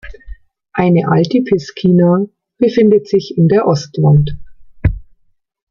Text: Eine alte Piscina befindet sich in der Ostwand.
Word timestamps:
Eine 0.73 1.09
alte 1.11 1.41
Piscina 1.43 2.25
befindet 2.57 3.07
sich 3.07 3.37
in 3.37 3.47
der 3.47 3.67
Ostwand. 3.67 4.35